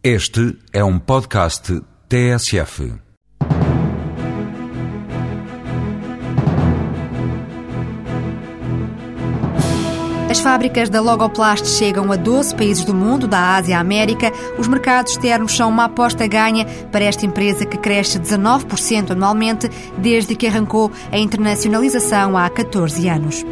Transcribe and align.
Este 0.00 0.56
é 0.72 0.84
um 0.84 0.96
podcast 0.96 1.82
TSF. 2.08 2.94
As 10.30 10.38
fábricas 10.38 10.88
da 10.88 11.00
Logoplast 11.00 11.66
chegam 11.66 12.12
a 12.12 12.16
12 12.16 12.54
países 12.54 12.84
do 12.84 12.94
mundo, 12.94 13.26
da 13.26 13.56
Ásia 13.56 13.76
à 13.76 13.80
América. 13.80 14.32
Os 14.56 14.68
mercados 14.68 15.14
externos 15.14 15.56
são 15.56 15.68
uma 15.68 15.86
aposta 15.86 16.28
ganha 16.28 16.64
para 16.92 17.04
esta 17.04 17.26
empresa 17.26 17.66
que 17.66 17.76
cresce 17.76 18.20
19% 18.20 19.10
anualmente 19.10 19.68
desde 19.98 20.36
que 20.36 20.46
arrancou 20.46 20.92
a 21.10 21.18
internacionalização 21.18 22.38
há 22.38 22.48
14 22.48 23.08
anos. 23.08 23.44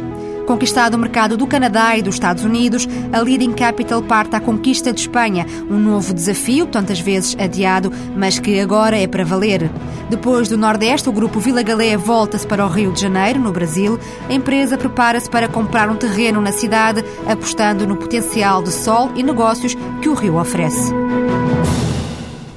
Conquistado 0.47 0.93
o 0.93 0.97
mercado 0.97 1.35
do 1.35 1.45
Canadá 1.45 1.97
e 1.97 2.01
dos 2.01 2.15
Estados 2.15 2.45
Unidos, 2.45 2.87
a 3.11 3.19
Leading 3.19 3.51
Capital 3.51 4.01
parte 4.01 4.33
à 4.33 4.39
conquista 4.39 4.93
de 4.93 5.01
Espanha, 5.01 5.45
um 5.69 5.77
novo 5.77 6.13
desafio, 6.13 6.65
tantas 6.65 7.01
vezes 7.01 7.35
adiado, 7.37 7.91
mas 8.15 8.39
que 8.39 8.57
agora 8.57 8.97
é 8.97 9.05
para 9.05 9.25
valer. 9.25 9.69
Depois 10.09 10.47
do 10.47 10.57
Nordeste, 10.57 11.09
o 11.09 11.11
grupo 11.11 11.41
Vila 11.41 11.61
Galé 11.61 11.97
volta-se 11.97 12.47
para 12.47 12.65
o 12.65 12.69
Rio 12.69 12.93
de 12.93 13.01
Janeiro, 13.01 13.41
no 13.41 13.51
Brasil. 13.51 13.99
A 14.29 14.33
empresa 14.33 14.77
prepara-se 14.77 15.29
para 15.29 15.49
comprar 15.49 15.89
um 15.89 15.97
terreno 15.97 16.39
na 16.39 16.53
cidade, 16.53 17.03
apostando 17.27 17.85
no 17.85 17.97
potencial 17.97 18.63
de 18.63 18.71
sol 18.71 19.11
e 19.15 19.23
negócios 19.23 19.75
que 20.01 20.07
o 20.07 20.13
Rio 20.13 20.39
oferece. 20.39 20.93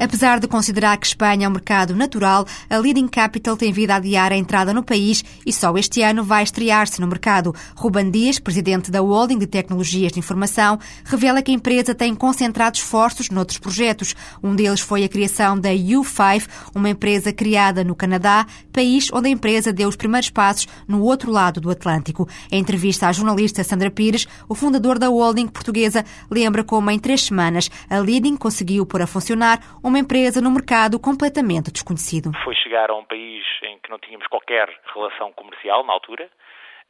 Apesar 0.01 0.41
de 0.41 0.49
considerar 0.49 0.97
que 0.97 1.07
Espanha 1.07 1.45
é 1.45 1.49
um 1.49 1.53
mercado 1.53 1.95
natural, 1.95 2.47
a 2.71 2.79
Leading 2.79 3.07
Capital 3.07 3.55
tem 3.55 3.71
vindo 3.71 3.91
a 3.91 3.97
adiar 3.97 4.33
a 4.33 4.37
entrada 4.37 4.73
no 4.73 4.83
país 4.83 5.23
e 5.45 5.53
só 5.53 5.77
este 5.77 6.01
ano 6.01 6.25
vai 6.25 6.43
estrear-se 6.43 7.03
no 7.03 7.07
mercado. 7.07 7.55
Ruban 7.77 8.11
Dias, 8.11 8.39
presidente 8.39 8.91
da 8.91 9.03
Holding 9.03 9.37
de 9.37 9.47
Tecnologias 9.47 10.13
de 10.13 10.19
Informação, 10.19 10.79
revela 11.05 11.43
que 11.43 11.51
a 11.51 11.55
empresa 11.55 11.95
tem 11.95 12.15
concentrado 12.15 12.79
esforços 12.79 13.29
noutros 13.29 13.59
projetos. 13.59 14.17
Um 14.43 14.57
deles 14.57 14.81
foi 14.81 15.05
a 15.05 15.09
criação 15.09 15.61
da 15.61 15.69
U5, 15.69 16.49
uma 16.75 16.89
empresa 16.89 17.31
criada 17.31 17.85
no 17.85 17.95
Canadá, 17.95 18.47
país 18.73 19.11
onde 19.13 19.29
a 19.29 19.33
empresa 19.33 19.71
deu 19.71 19.87
os 19.87 19.97
primeiros 19.97 20.31
passos 20.31 20.67
no 20.89 21.03
outro 21.03 21.31
lado 21.31 21.61
do 21.61 21.71
Atlântico. 21.71 22.27
Em 22.51 22.59
entrevista 22.59 23.07
à 23.07 23.13
jornalista 23.13 23.63
Sandra 23.63 23.91
Pires, 23.91 24.27
o 24.49 24.55
fundador 24.55 24.99
da 24.99 25.11
holding 25.11 25.47
portuguesa 25.47 26.07
lembra 26.31 26.65
como 26.65 26.91
em 26.91 26.99
três 26.99 27.25
semanas 27.25 27.71
a 27.91 27.99
Leading 27.99 28.37
conseguiu 28.37 28.87
pôr 28.87 29.03
a 29.03 29.07
funcionar 29.07 29.61
uma 29.91 29.99
empresa 29.99 30.41
no 30.41 30.51
mercado 30.51 30.99
completamente 30.99 31.73
desconhecido. 31.73 32.31
Foi 32.45 32.55
chegar 32.55 32.91
a 32.91 32.95
um 32.95 33.05
país 33.05 33.45
em 33.65 33.79
que 33.81 33.91
não 33.91 33.99
tínhamos 33.99 34.27
qualquer 34.29 34.71
relação 34.95 35.33
comercial 35.33 35.85
na 35.85 35.93
altura 35.93 36.31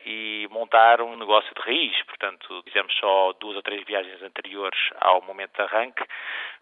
e 0.04 0.46
montar 0.50 1.00
um 1.00 1.16
negócio 1.16 1.52
de 1.54 1.62
raiz. 1.62 1.96
Portanto, 2.06 2.62
fizemos 2.64 2.94
só 2.98 3.32
duas 3.40 3.56
ou 3.56 3.62
três 3.62 3.84
viagens 3.86 4.22
anteriores 4.22 4.78
ao 5.00 5.22
momento 5.22 5.52
de 5.54 5.62
arranque. 5.62 6.04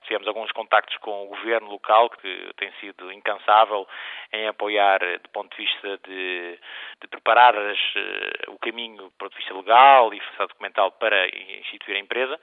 Tivemos 0.08 0.26
alguns 0.26 0.50
contactos 0.52 0.96
com 0.96 1.24
o 1.24 1.28
governo 1.28 1.68
local, 1.68 2.08
que 2.08 2.50
tem 2.56 2.72
sido 2.80 3.12
incansável 3.12 3.86
em 4.32 4.48
apoiar, 4.48 5.00
do 5.22 5.28
ponto 5.28 5.54
de 5.54 5.62
vista 5.62 5.98
de, 5.98 6.58
de 7.00 7.08
preparar 7.08 7.54
as, 7.54 7.78
uh, 7.78 8.52
o 8.52 8.58
caminho 8.58 8.96
do 8.96 9.10
ponto 9.12 9.30
de 9.32 9.36
vista 9.36 9.54
legal 9.54 10.12
e 10.14 10.20
documental 10.38 10.92
para 10.92 11.28
instituir 11.60 11.98
a 11.98 12.00
empresa. 12.00 12.40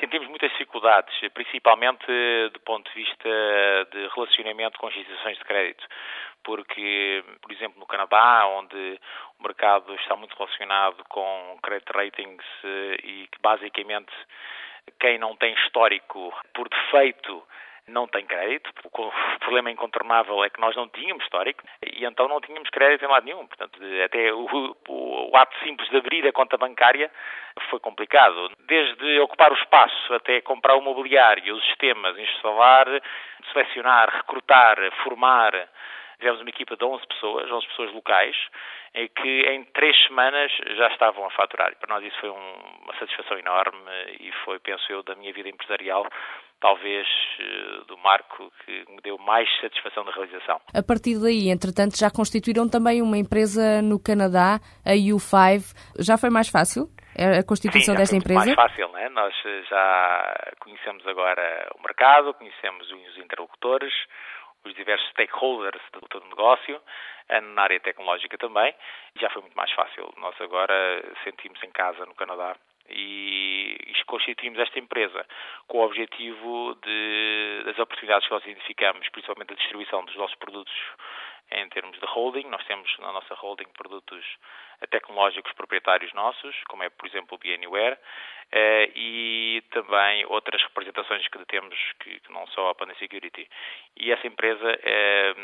Sentimos 0.00 0.26
muitas 0.28 0.50
dificuldades, 0.52 1.14
principalmente 1.34 2.06
do 2.50 2.60
ponto 2.60 2.90
de 2.90 2.96
vista 2.96 3.28
de 3.92 4.08
relacionamento 4.14 4.78
com 4.78 4.86
as 4.86 4.96
instituições 4.96 5.36
de 5.36 5.44
crédito 5.44 5.86
porque, 6.44 7.24
por 7.40 7.52
exemplo, 7.52 7.78
no 7.78 7.86
Canadá, 7.86 8.46
onde 8.46 8.98
o 9.38 9.42
mercado 9.42 9.94
está 9.94 10.16
muito 10.16 10.36
relacionado 10.36 11.04
com 11.08 11.58
credit 11.62 11.92
ratings 11.92 12.44
eh, 12.64 12.96
e 13.02 13.28
que 13.28 13.40
basicamente 13.40 14.12
quem 15.00 15.18
não 15.18 15.36
tem 15.36 15.54
histórico 15.54 16.32
por 16.54 16.68
defeito 16.68 17.42
não 17.88 18.06
tem 18.06 18.24
crédito. 18.24 18.70
O 18.84 19.38
problema 19.40 19.70
incontornável 19.70 20.44
é 20.44 20.50
que 20.50 20.60
nós 20.60 20.74
não 20.76 20.88
tínhamos 20.88 21.24
histórico 21.24 21.62
e 21.82 22.04
então 22.04 22.28
não 22.28 22.40
tínhamos 22.40 22.68
crédito 22.70 23.04
em 23.04 23.08
lado 23.08 23.24
nenhum. 23.24 23.46
Portanto, 23.46 23.78
até 24.04 24.32
o, 24.32 24.46
o, 24.88 25.30
o, 25.30 25.36
ato 25.36 25.56
simples 25.64 25.88
de 25.90 25.96
abrir 25.96 26.26
a 26.26 26.32
conta 26.32 26.56
bancária 26.56 27.10
foi 27.70 27.80
complicado. 27.80 28.50
Desde 28.66 29.20
ocupar 29.20 29.50
o 29.52 29.56
espaço 29.56 30.14
até 30.14 30.40
comprar 30.40 30.76
o 30.76 30.80
mobiliário, 30.80 31.54
os 31.54 31.64
sistemas, 31.66 32.18
instalar, 32.18 32.86
selecionar, 33.52 34.08
recrutar, 34.16 34.76
formar 35.02 35.52
tivemos 36.22 36.40
uma 36.40 36.50
equipa 36.50 36.76
de 36.76 36.84
11 36.84 37.06
pessoas, 37.08 37.50
11 37.50 37.66
pessoas 37.66 37.92
locais, 37.92 38.36
que 39.16 39.40
em 39.50 39.64
três 39.74 39.96
semanas 40.06 40.52
já 40.76 40.88
estavam 40.88 41.26
a 41.26 41.30
faturar. 41.30 41.74
Para 41.76 41.94
nós 41.94 42.04
isso 42.04 42.18
foi 42.20 42.30
um, 42.30 42.54
uma 42.84 42.94
satisfação 42.98 43.36
enorme 43.38 43.90
e 44.20 44.30
foi, 44.44 44.60
penso 44.60 44.84
eu, 44.90 45.02
da 45.02 45.14
minha 45.16 45.32
vida 45.32 45.48
empresarial, 45.48 46.06
talvez 46.60 47.06
eh, 47.40 47.84
do 47.88 47.98
marco 47.98 48.52
que 48.64 48.84
me 48.88 49.00
deu 49.02 49.18
mais 49.18 49.48
satisfação 49.60 50.04
da 50.04 50.12
realização. 50.12 50.60
A 50.72 50.82
partir 50.82 51.18
daí, 51.20 51.50
entretanto, 51.50 51.98
já 51.98 52.08
constituíram 52.10 52.68
também 52.68 53.02
uma 53.02 53.18
empresa 53.18 53.82
no 53.82 53.98
Canadá, 53.98 54.60
a 54.86 54.92
U5. 54.92 55.74
Já 55.98 56.16
foi 56.16 56.30
mais 56.30 56.48
fácil? 56.48 56.86
a 57.12 57.44
constituição 57.44 57.92
Sim, 57.92 58.00
desta 58.00 58.16
empresa? 58.16 58.40
mais 58.40 58.54
fácil, 58.54 58.88
não 58.88 58.96
é? 58.98 59.06
Nós 59.10 59.34
já 59.68 60.54
conhecemos 60.60 61.06
agora 61.06 61.68
o 61.78 61.82
mercado, 61.82 62.32
conhecemos 62.32 62.90
os 62.90 63.18
interlocutores, 63.18 63.92
os 64.64 64.74
diversos 64.74 65.08
stakeholders 65.10 65.82
do, 65.92 66.00
do 66.20 66.26
negócio, 66.28 66.80
eh, 67.28 67.40
na 67.40 67.62
área 67.62 67.80
tecnológica 67.80 68.38
também. 68.38 68.74
Já 69.20 69.30
foi 69.30 69.42
muito 69.42 69.56
mais 69.56 69.70
fácil. 69.72 70.12
Nós 70.16 70.34
agora 70.40 71.02
sentimos 71.24 71.62
em 71.62 71.70
casa 71.70 72.04
no 72.06 72.14
Canadá 72.14 72.56
e, 72.88 73.76
e 73.86 74.04
constituímos 74.12 74.58
esta 74.58 74.78
empresa 74.78 75.26
com 75.66 75.78
o 75.78 75.84
objetivo 75.84 76.76
de, 76.82 77.62
das 77.64 77.78
oportunidades 77.78 78.26
que 78.28 78.34
nós 78.34 78.44
identificamos, 78.44 79.08
principalmente 79.08 79.52
a 79.52 79.56
distribuição 79.56 80.04
dos 80.04 80.16
nossos 80.16 80.36
produtos 80.36 80.74
em 81.52 81.68
termos 81.68 81.98
de 81.98 82.06
holding. 82.06 82.48
Nós 82.48 82.64
temos 82.66 82.90
na 82.98 83.12
nossa 83.12 83.34
holding 83.34 83.68
produtos 83.76 84.24
tecnológicos 84.90 85.52
proprietários 85.52 86.12
nossos, 86.12 86.56
como 86.68 86.82
é, 86.82 86.90
por 86.90 87.06
exemplo, 87.06 87.36
o 87.36 87.38
BNware, 87.38 87.98
eh, 88.54 88.90
e 88.94 89.62
também 89.70 90.26
outras 90.26 90.62
representações 90.64 91.26
que 91.28 91.38
temos, 91.46 91.74
que, 92.00 92.20
não 92.28 92.46
só 92.48 92.68
a 92.68 92.74
Panda 92.74 92.94
Security. 92.96 93.48
E 93.96 94.12
essa 94.12 94.26
empresa 94.26 94.78
eh, 94.82 95.34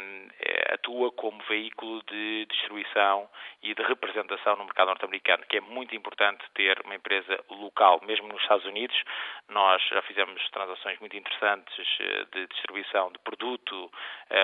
eh, 0.41 0.75
atua 0.75 1.11
como 1.13 1.43
veículo 1.49 2.03
de 2.03 2.45
distribuição 2.51 3.27
e 3.63 3.75
de 3.75 3.83
representação 3.83 4.57
no 4.57 4.65
mercado 4.65 4.89
norte-americano, 4.89 5.43
que 5.49 5.57
é 5.57 5.61
muito 5.61 5.97
importante 5.97 6.45
ter 6.55 6.79
uma 6.85 6.95
empresa 6.95 7.43
local, 7.49 7.99
mesmo 8.05 8.29
nos 8.29 8.43
Estados 8.43 8.67
Unidos. 8.67 9.03
Nós 9.49 9.83
já 9.89 10.03
fizemos 10.03 10.47
transações 10.51 11.01
muito 11.01 11.17
interessantes 11.17 11.89
de 12.33 12.47
distribuição 12.49 13.11
de 13.11 13.19
produto 13.21 13.91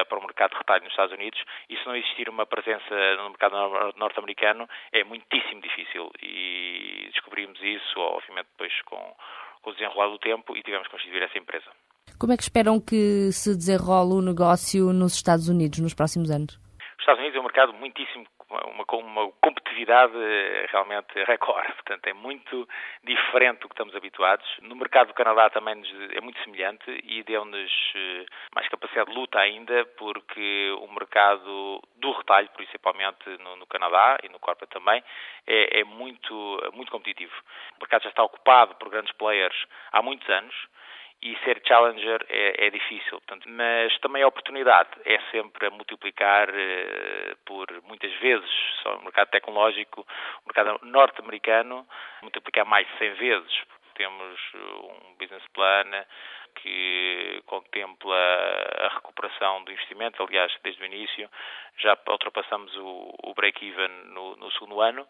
para 0.08 0.18
o 0.18 0.22
mercado 0.22 0.52
de 0.52 0.56
retalho 0.58 0.84
nos 0.84 0.92
Estados 0.92 1.12
Unidos, 1.12 1.42
e 1.68 1.76
se 1.76 1.86
não 1.86 1.96
existir 1.96 2.28
uma 2.28 2.46
presença 2.46 2.94
no 3.16 3.30
mercado 3.30 3.54
norte-americano, 3.96 4.68
é 4.92 5.04
muitíssimo 5.04 5.60
difícil 5.60 6.10
e 6.22 7.08
descobrimos 7.12 7.60
isso, 7.62 7.98
obviamente, 7.98 8.48
depois 8.52 8.72
com, 8.82 9.16
com 9.62 9.70
o 9.70 9.72
desenrolar 9.72 10.08
do 10.08 10.18
tempo 10.18 10.56
e 10.56 10.62
tivemos 10.62 10.86
que 10.86 10.92
constituir 10.92 11.22
essa 11.22 11.38
empresa. 11.38 11.70
Como 12.18 12.32
é 12.32 12.36
que 12.36 12.42
esperam 12.42 12.80
que 12.80 13.32
se 13.32 13.56
desenrole 13.56 14.14
o 14.14 14.22
negócio 14.22 14.92
nos 14.92 15.14
Estados 15.14 15.48
Unidos 15.48 15.80
nos 15.80 15.94
próximos 15.94 16.30
anos? 16.30 16.54
Os 16.94 17.00
Estados 17.00 17.20
Unidos 17.20 17.36
é 17.36 17.40
um 17.40 17.44
mercado 17.44 17.72
muitíssimo 17.74 18.24
uma, 18.50 18.84
uma 18.92 19.32
competitividade 19.40 20.14
eh, 20.16 20.66
realmente 20.70 21.12
recorde. 21.24 21.72
Portanto, 21.74 22.06
é 22.06 22.12
muito 22.12 22.68
diferente 23.02 23.60
do 23.60 23.68
que 23.68 23.74
estamos 23.74 23.94
habituados. 23.94 24.46
No 24.62 24.76
mercado 24.76 25.08
do 25.08 25.14
Canadá 25.14 25.50
também 25.50 25.82
é 26.12 26.20
muito 26.20 26.42
semelhante 26.42 26.84
e 27.04 27.22
deu-nos 27.22 27.72
eh, 27.94 28.26
mais 28.54 28.68
capacidade 28.68 29.10
de 29.10 29.16
luta 29.16 29.38
ainda, 29.38 29.84
porque 29.96 30.74
o 30.80 30.92
mercado 30.92 31.80
do 31.96 32.12
retalho, 32.12 32.48
principalmente 32.50 33.28
no, 33.38 33.56
no 33.56 33.66
Canadá 33.66 34.18
e 34.22 34.28
no 34.28 34.38
Corpa 34.38 34.66
também, 34.66 35.02
é, 35.46 35.80
é 35.80 35.84
muito, 35.84 36.34
muito 36.72 36.90
competitivo. 36.90 37.34
O 37.76 37.80
mercado 37.80 38.02
já 38.02 38.10
está 38.10 38.22
ocupado 38.22 38.74
por 38.76 38.88
grandes 38.90 39.12
players 39.12 39.56
há 39.92 40.02
muitos 40.02 40.28
anos 40.28 40.54
e 41.24 41.34
ser 41.42 41.62
challenger 41.66 42.24
é, 42.28 42.66
é, 42.66 42.70
difícil. 42.70 43.12
Portanto, 43.12 43.48
mas 43.48 43.98
também 44.00 44.22
a 44.22 44.28
oportunidade 44.28 44.90
é 45.06 45.18
sempre 45.30 45.66
a 45.66 45.70
multiplicar 45.70 46.50
eh, 46.50 47.34
por 47.46 47.66
muitas 47.84 48.12
vezes, 48.20 48.50
só 48.82 48.98
o 48.98 49.02
mercado 49.02 49.30
tecnológico, 49.30 50.02
o 50.02 50.46
mercado 50.46 50.78
norte-americano, 50.84 51.86
multiplicar 52.20 52.66
mais 52.66 52.86
de 52.86 52.98
100 52.98 53.14
vezes. 53.14 53.62
Temos 53.94 54.38
um 54.54 55.14
business 55.18 55.46
plan 55.54 56.04
que 56.54 57.42
contempla 57.46 58.16
a 58.16 58.88
recuperação 58.94 59.64
do 59.64 59.72
investimento, 59.72 60.22
aliás, 60.22 60.52
desde 60.62 60.82
o 60.82 60.86
início 60.86 61.28
já 61.78 61.98
ultrapassamos 62.08 62.74
o, 62.76 63.14
o 63.24 63.34
break-even 63.34 63.88
no, 64.12 64.36
no, 64.36 64.50
segundo 64.52 64.80
ano 64.80 65.06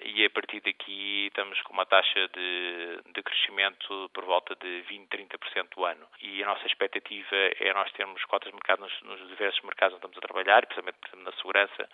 e 0.00 0.24
a 0.24 0.30
partir 0.30 0.60
daqui 0.60 1.26
estamos 1.26 1.60
com 1.62 1.72
uma 1.72 1.86
taxa 1.86 2.28
de, 2.28 3.00
de 3.12 3.22
crescimento 3.22 4.10
por 4.12 4.24
volta 4.24 4.54
de 4.56 4.82
20, 4.82 5.08
30% 5.08 5.74
do 5.76 5.84
ano. 5.84 6.06
E 6.20 6.42
a 6.42 6.46
nossa 6.46 6.66
expectativa 6.66 7.36
é 7.58 7.72
nós 7.74 7.90
termos 7.92 8.24
cotas 8.26 8.50
de 8.50 8.54
mercado 8.54 8.80
nos, 8.80 9.02
nos 9.02 9.28
diversos 9.28 9.60
mercados 9.62 9.94
onde 9.94 10.06
estamos 10.06 10.18
a 10.18 10.20
trabalhar, 10.20 10.66
exemplo, 10.70 10.94
na 11.16 11.32
segurança, 11.32 11.88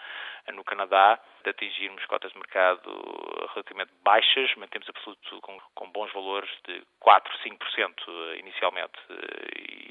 no 0.53 0.65
Canadá, 0.65 1.19
de 1.43 1.51
atingirmos 1.51 2.05
cotas 2.07 2.33
de 2.33 2.39
mercado 2.39 2.91
relativamente 3.55 3.93
baixas, 4.03 4.55
mantemos 4.57 4.89
absoluto 4.89 5.41
com, 5.41 5.59
com 5.75 5.91
bons 5.91 6.13
valores 6.13 6.51
de 6.67 6.83
4, 6.99 7.33
5% 7.39 8.39
inicialmente. 8.39 8.90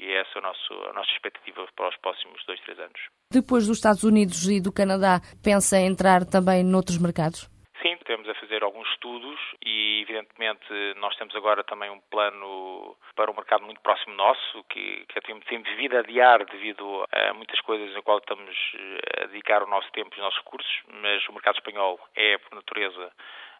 E 0.00 0.12
essa 0.12 0.38
a, 0.38 0.42
nosso, 0.42 0.72
a 0.88 0.92
nossa 0.92 1.10
expectativa 1.12 1.66
para 1.76 1.88
os 1.88 1.96
próximos 1.96 2.42
dois, 2.46 2.60
três 2.60 2.78
anos. 2.78 3.00
Depois 3.30 3.66
dos 3.66 3.76
Estados 3.76 4.02
Unidos 4.02 4.48
e 4.48 4.60
do 4.60 4.72
Canadá, 4.72 5.20
pensa 5.42 5.78
em 5.78 5.86
entrar 5.86 6.24
também 6.24 6.64
noutros 6.64 6.98
mercados? 6.98 7.48
Sim, 7.82 7.96
temos 8.04 8.28
a 8.28 8.34
fazer 8.34 8.62
alguns 8.62 8.86
estudos 8.90 9.38
e, 9.64 10.02
evidentemente, 10.02 10.66
nós 10.96 11.16
temos 11.16 11.34
agora 11.34 11.64
também 11.64 11.88
um 11.88 12.00
plano 12.10 12.94
para 13.16 13.30
um 13.30 13.34
mercado 13.34 13.64
muito 13.64 13.80
próximo 13.80 14.14
nosso, 14.14 14.64
que, 14.68 15.06
que 15.06 15.20
temos, 15.22 15.44
temos 15.46 15.66
vivido 15.70 15.96
a 15.96 16.00
adiar 16.00 16.44
devido 16.44 17.06
a 17.10 17.32
muitas 17.32 17.58
coisas 17.62 17.94
na 17.94 18.02
qual 18.02 18.18
estamos 18.18 18.54
eh, 18.74 19.22
a 19.22 19.26
dedicar 19.28 19.62
o 19.62 19.66
nosso 19.66 19.90
tempo 19.92 20.10
e 20.12 20.18
os 20.18 20.24
nossos 20.24 20.38
recursos, 20.40 20.82
mas 21.00 21.26
o 21.26 21.32
mercado 21.32 21.56
espanhol 21.56 21.98
é, 22.14 22.36
por 22.36 22.54
natureza, 22.54 23.10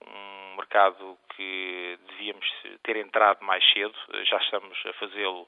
um 0.07 0.57
mercado 0.57 1.19
que 1.37 1.99
devíamos 2.09 2.47
ter 2.83 2.97
entrado 2.97 3.45
mais 3.45 3.65
cedo, 3.73 3.95
já 4.25 4.37
estamos 4.39 4.79
a 4.87 4.93
fazê-lo 4.95 5.47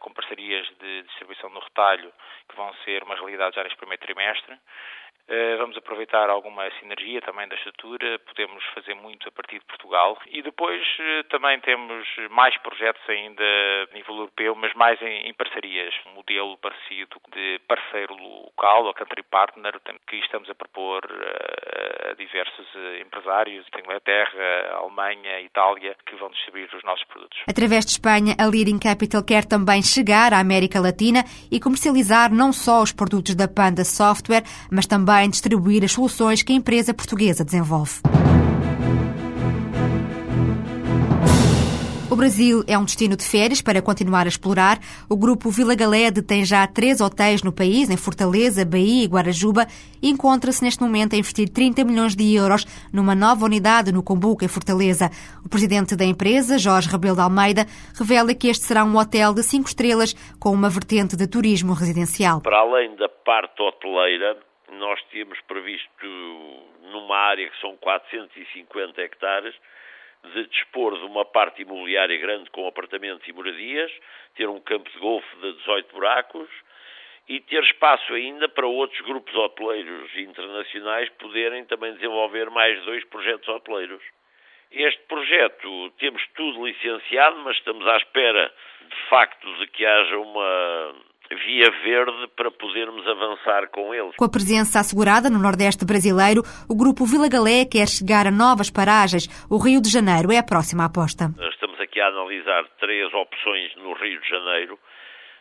com 0.00 0.12
parcerias 0.12 0.66
de 0.80 1.02
distribuição 1.02 1.50
no 1.50 1.60
retalho 1.60 2.12
que 2.48 2.56
vão 2.56 2.72
ser 2.84 3.02
uma 3.02 3.14
realidade 3.14 3.56
já 3.56 3.62
neste 3.62 3.78
primeiro 3.78 4.02
trimestre. 4.02 4.56
Eh, 5.28 5.56
vamos 5.56 5.76
aproveitar 5.76 6.30
alguma 6.30 6.70
sinergia 6.78 7.20
também 7.20 7.48
da 7.48 7.56
estrutura, 7.56 8.16
podemos 8.20 8.62
fazer 8.74 8.94
muito 8.94 9.28
a 9.28 9.32
partir 9.32 9.58
de 9.58 9.64
Portugal 9.64 10.16
e 10.30 10.40
depois 10.40 10.80
eh, 11.00 11.24
também 11.24 11.58
temos 11.60 12.06
mais 12.30 12.56
projetos 12.58 13.02
ainda 13.08 13.42
a 13.42 13.92
nível 13.92 14.14
europeu, 14.18 14.54
mas 14.54 14.72
mais 14.74 15.02
em, 15.02 15.28
em 15.28 15.34
parcerias, 15.34 15.92
um 16.06 16.14
modelo 16.14 16.56
parecido 16.58 17.20
de 17.34 17.60
parceiro 17.66 18.14
local, 18.14 18.84
ou 18.84 18.94
country 18.94 19.24
partner, 19.24 19.72
que 20.06 20.16
estamos 20.16 20.48
a 20.48 20.54
propor 20.54 21.02
a, 21.04 22.10
a 22.12 22.14
diversos 22.14 22.66
eh, 22.76 23.00
empresários 23.00 23.66
da 23.72 23.80
Inglaterra, 23.80 24.76
Alemanha, 24.76 25.40
Itália, 25.40 25.96
que 26.06 26.14
vão 26.14 26.30
distribuir 26.30 26.72
os 26.72 26.84
nossos 26.84 27.04
produtos. 27.06 27.42
Através 27.50 27.84
de 27.84 27.90
Espanha, 27.90 28.36
a 28.38 28.46
Leading 28.46 28.78
Capital 28.78 29.24
quer 29.24 29.44
também 29.44 29.65
chegar 29.82 30.32
à 30.32 30.38
América 30.38 30.80
Latina 30.80 31.24
e 31.50 31.58
comercializar 31.58 32.32
não 32.32 32.52
só 32.52 32.82
os 32.82 32.92
produtos 32.92 33.34
da 33.34 33.48
Panda 33.48 33.84
Software, 33.84 34.44
mas 34.70 34.86
também 34.86 35.06
também 35.06 35.30
distribuir 35.30 35.84
as 35.84 35.92
soluções 35.92 36.42
que 36.42 36.52
a 36.52 36.56
empresa 36.56 36.92
portuguesa 36.92 37.44
desenvolve. 37.44 38.00
O 42.16 42.18
Brasil 42.18 42.64
é 42.66 42.78
um 42.78 42.84
destino 42.86 43.14
de 43.14 43.28
férias 43.28 43.60
para 43.60 43.82
continuar 43.82 44.24
a 44.24 44.28
explorar. 44.28 44.78
O 45.06 45.18
grupo 45.18 45.50
Vila 45.50 45.74
Galé 45.74 46.10
tem 46.26 46.46
já 46.46 46.66
três 46.66 46.98
hotéis 46.98 47.42
no 47.42 47.52
país, 47.52 47.90
em 47.90 47.96
Fortaleza, 47.98 48.64
Bahia 48.64 49.04
e 49.04 49.06
Guarajuba, 49.06 49.66
e 50.02 50.08
encontra-se 50.08 50.64
neste 50.64 50.80
momento 50.80 51.14
a 51.14 51.18
investir 51.18 51.46
30 51.52 51.84
milhões 51.84 52.16
de 52.16 52.34
euros 52.34 52.64
numa 52.90 53.14
nova 53.14 53.44
unidade 53.44 53.92
no 53.92 54.02
Combuca, 54.02 54.46
em 54.46 54.48
Fortaleza. 54.48 55.10
O 55.44 55.48
presidente 55.50 55.94
da 55.94 56.06
empresa, 56.06 56.56
Jorge 56.56 56.88
Rebelo 56.88 57.16
de 57.16 57.20
Almeida, 57.20 57.66
revela 57.94 58.32
que 58.32 58.48
este 58.48 58.64
será 58.64 58.82
um 58.82 58.96
hotel 58.96 59.34
de 59.34 59.42
cinco 59.42 59.68
estrelas 59.68 60.14
com 60.40 60.52
uma 60.52 60.70
vertente 60.70 61.18
de 61.18 61.28
turismo 61.28 61.74
residencial. 61.74 62.40
Para 62.40 62.60
além 62.60 62.96
da 62.96 63.10
parte 63.10 63.60
hoteleira, 63.60 64.38
nós 64.72 64.98
tínhamos 65.10 65.38
previsto, 65.46 66.06
numa 66.80 67.14
área 67.28 67.46
que 67.46 67.60
são 67.60 67.76
450 67.76 69.02
hectares, 69.02 69.54
de 70.24 70.46
dispor 70.48 70.98
de 70.98 71.04
uma 71.04 71.24
parte 71.24 71.62
imobiliária 71.62 72.16
grande 72.18 72.50
com 72.50 72.66
apartamentos 72.66 73.26
e 73.26 73.32
moradias, 73.32 73.92
ter 74.34 74.48
um 74.48 74.60
campo 74.60 74.90
de 74.90 74.98
golfe 74.98 75.36
de 75.36 75.52
18 75.54 75.92
buracos 75.92 76.48
e 77.28 77.40
ter 77.40 77.62
espaço 77.64 78.12
ainda 78.12 78.48
para 78.48 78.66
outros 78.66 79.00
grupos 79.00 79.34
hoteleiros 79.34 80.16
internacionais 80.16 81.08
poderem 81.10 81.64
também 81.64 81.94
desenvolver 81.94 82.50
mais 82.50 82.82
dois 82.84 83.04
projetos 83.04 83.48
hoteleiros. 83.48 84.02
Este 84.70 85.00
projeto 85.04 85.90
temos 85.98 86.24
tudo 86.34 86.66
licenciado, 86.66 87.38
mas 87.38 87.56
estamos 87.56 87.86
à 87.86 87.96
espera 87.96 88.52
de 88.82 88.96
facto 89.08 89.52
de 89.58 89.66
que 89.68 89.84
haja 89.84 90.18
uma 90.18 90.94
via 91.30 91.70
verde 91.82 92.28
para 92.36 92.50
podermos 92.50 93.06
avançar 93.06 93.68
com 93.70 93.94
eles. 93.94 94.14
Com 94.16 94.24
a 94.24 94.30
presença 94.30 94.80
assegurada 94.80 95.28
no 95.28 95.38
Nordeste 95.38 95.84
brasileiro, 95.84 96.42
o 96.68 96.76
grupo 96.76 97.04
Vila 97.04 97.28
Galé 97.28 97.64
quer 97.64 97.88
chegar 97.88 98.26
a 98.26 98.30
novas 98.30 98.70
paragens. 98.70 99.26
O 99.50 99.58
Rio 99.58 99.80
de 99.80 99.90
Janeiro 99.90 100.30
é 100.30 100.38
a 100.38 100.44
próxima 100.44 100.84
aposta. 100.84 101.30
Estamos 101.50 101.80
aqui 101.80 102.00
a 102.00 102.08
analisar 102.08 102.64
três 102.78 103.12
opções 103.12 103.74
no 103.76 103.92
Rio 103.94 104.20
de 104.20 104.28
Janeiro. 104.28 104.78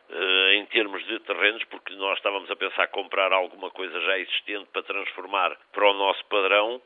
Uh, 0.07 0.51
em 0.53 0.65
termos 0.67 1.03
de 1.07 1.19
terrenos, 1.21 1.63
porque 1.63 1.95
nós 1.95 2.15
estávamos 2.17 2.49
a 2.51 2.55
pensar 2.55 2.87
comprar 2.89 3.33
alguma 3.33 3.71
coisa 3.71 3.99
já 4.01 4.19
existente 4.19 4.67
para 4.71 4.83
transformar 4.83 5.57
para 5.73 5.89
o 5.89 5.95
nosso 5.95 6.23
padrão, 6.25 6.79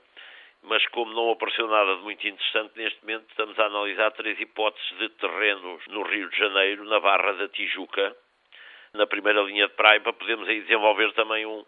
mas 0.63 0.87
como 0.87 1.13
não 1.13 1.29
apareceu 1.29 1.67
nada 1.67 1.97
de 1.97 2.01
muito 2.01 2.25
interessante, 2.25 2.77
neste 2.77 3.01
momento 3.01 3.25
estamos 3.29 3.59
a 3.59 3.65
analisar 3.65 4.11
três 4.11 4.39
hipóteses 4.39 4.97
de 4.97 5.09
terrenos 5.09 5.83
no 5.89 6.03
Rio 6.03 6.29
de 6.29 6.37
Janeiro, 6.37 6.85
na 6.85 7.01
Barra 7.01 7.33
da 7.33 7.49
Tijuca, 7.49 8.15
na 8.93 9.07
primeira 9.07 9.41
linha 9.41 9.67
de 9.67 9.73
praia 9.73 9.99
para 10.01 10.13
podermos 10.13 10.47
aí 10.47 10.61
desenvolver 10.61 11.11
também 11.13 11.45
um, 11.45 11.63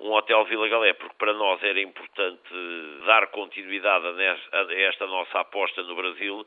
um 0.00 0.12
hotel 0.12 0.44
Vila 0.44 0.68
Galé, 0.68 0.92
porque 0.92 1.14
para 1.18 1.32
nós 1.32 1.62
era 1.62 1.80
importante 1.80 2.40
dar 3.06 3.26
continuidade 3.28 4.06
a 4.06 4.74
esta 4.88 5.06
nossa 5.06 5.40
aposta 5.40 5.82
no 5.82 5.96
Brasil 5.96 6.46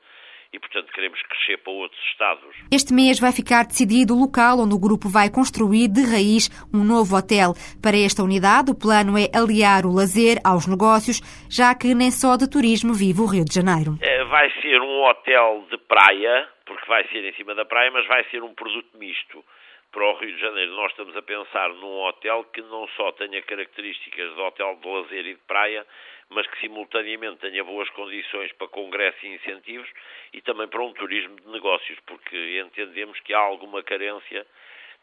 e, 0.53 0.59
portanto, 0.59 0.91
queremos 0.91 1.21
crescer 1.23 1.57
para 1.57 1.71
outros 1.71 2.01
estados. 2.11 2.55
Este 2.71 2.93
mês 2.93 3.19
vai 3.19 3.31
ficar 3.31 3.63
decidido 3.65 4.13
o 4.13 4.19
local 4.19 4.59
onde 4.59 4.75
o 4.75 4.79
grupo 4.79 5.07
vai 5.07 5.29
construir 5.29 5.87
de 5.87 6.03
raiz 6.03 6.49
um 6.73 6.83
novo 6.83 7.15
hotel. 7.15 7.53
Para 7.81 7.95
esta 7.95 8.21
unidade, 8.21 8.71
o 8.71 8.75
plano 8.75 9.17
é 9.17 9.31
aliar 9.33 9.85
o 9.85 9.95
lazer 9.95 10.39
aos 10.43 10.67
negócios, 10.67 11.21
já 11.49 11.73
que 11.73 11.95
nem 11.95 12.11
só 12.11 12.35
de 12.35 12.49
turismo 12.49 12.93
vive 12.93 13.21
o 13.21 13.25
Rio 13.25 13.45
de 13.45 13.55
Janeiro. 13.55 13.95
É, 14.01 14.23
vai 14.25 14.51
ser 14.61 14.81
um 14.81 15.07
hotel 15.07 15.65
de 15.71 15.77
praia, 15.77 16.49
porque 16.65 16.85
vai 16.85 17.07
ser 17.07 17.23
em 17.23 17.33
cima 17.35 17.55
da 17.55 17.63
praia, 17.63 17.89
mas 17.91 18.05
vai 18.07 18.23
ser 18.25 18.43
um 18.43 18.53
produto 18.53 18.89
misto 18.97 19.43
para 19.91 20.05
o 20.05 20.17
Rio 20.17 20.33
de 20.33 20.39
Janeiro, 20.39 20.71
nós 20.71 20.91
estamos 20.91 21.15
a 21.17 21.21
pensar 21.21 21.69
num 21.69 21.99
hotel 22.03 22.45
que 22.45 22.61
não 22.61 22.87
só 22.89 23.11
tenha 23.11 23.41
características 23.41 24.33
de 24.33 24.39
hotel 24.39 24.77
de 24.81 24.87
lazer 24.87 25.25
e 25.25 25.33
de 25.33 25.41
praia, 25.41 25.85
mas 26.29 26.47
que 26.47 26.59
simultaneamente 26.61 27.41
tenha 27.41 27.63
boas 27.63 27.89
condições 27.89 28.51
para 28.53 28.67
congressos 28.69 29.21
e 29.21 29.27
incentivos 29.27 29.89
e 30.33 30.41
também 30.41 30.67
para 30.67 30.81
um 30.81 30.93
turismo 30.93 31.35
de 31.35 31.47
negócios, 31.49 31.99
porque 32.05 32.61
entendemos 32.65 33.19
que 33.19 33.33
há 33.33 33.39
alguma 33.39 33.83
carência 33.83 34.47